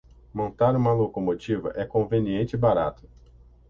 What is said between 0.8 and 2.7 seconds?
locomotiva é conveniente e